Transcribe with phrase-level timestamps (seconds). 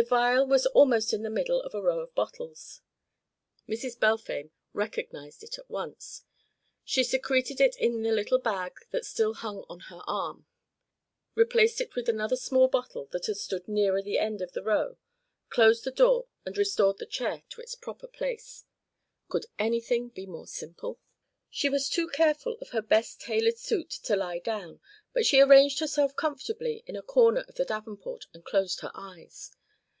[0.00, 2.80] The vial was almost in the middle of a row of bottles.
[3.68, 4.00] Mrs.
[4.00, 6.24] Balfame recognised it at once.
[6.86, 10.46] She secreted it in the little bag that still hung on her arm,
[11.34, 14.96] replaced it with another small bottle that had stood nearer the end of the row,
[15.50, 18.64] closed the door and restored the chair to its proper place.
[19.28, 20.98] Could anything be more simple?
[21.50, 24.80] She was too careful of her best tailored suit to lie down,
[25.12, 29.50] but she arranged herself comfortably in a corner of the davenport and closed her eyes.